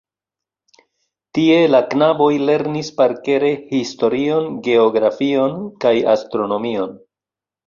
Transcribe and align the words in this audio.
Tie 1.37 1.57
la 1.73 1.81
knaboj 1.91 2.29
lernis 2.51 2.89
parkere 3.01 3.51
historion, 3.75 4.49
geografion 4.69 5.55
kaj 5.87 5.93
astronomion. 6.17 6.99